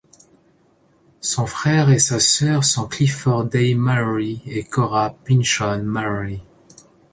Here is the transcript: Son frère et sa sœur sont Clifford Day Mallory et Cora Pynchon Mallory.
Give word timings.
Son 1.19 1.45
frère 1.45 1.91
et 1.91 1.99
sa 1.99 2.19
sœur 2.19 2.63
sont 2.63 2.87
Clifford 2.87 3.45
Day 3.45 3.75
Mallory 3.75 4.41
et 4.47 4.63
Cora 4.63 5.11
Pynchon 5.25 5.83
Mallory. 5.83 6.41